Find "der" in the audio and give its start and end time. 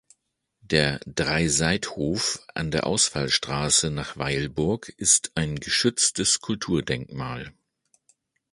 0.63-0.99, 2.71-2.87